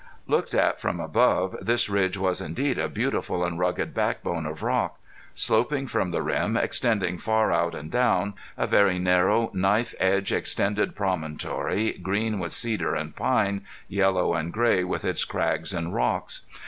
Looked 0.25 0.55
at 0.55 0.81
from 0.81 0.99
above 0.99 1.55
this 1.61 1.87
ridge 1.87 2.17
was 2.17 2.41
indeed 2.41 2.79
a 2.79 2.89
beautiful 2.89 3.43
and 3.45 3.59
rugged 3.59 3.93
backbone 3.93 4.47
of 4.47 4.63
rock, 4.63 4.97
sloping 5.35 5.85
from 5.85 6.09
the 6.09 6.23
rim, 6.23 6.57
extending 6.57 7.19
far 7.19 7.51
out 7.51 7.75
and 7.75 7.91
down 7.91 8.33
a 8.57 8.65
very 8.65 8.97
narrow 8.97 9.51
knife 9.53 9.93
edge 9.99 10.31
extended 10.31 10.95
promontory, 10.95 11.99
green 12.01 12.39
with 12.39 12.51
cedar 12.51 12.95
and 12.95 13.15
pine, 13.15 13.63
yellow 13.87 14.33
and 14.33 14.53
gray 14.53 14.83
with 14.83 15.05
its 15.05 15.23
crags 15.23 15.71
and 15.71 15.93
rocks. 15.93 16.47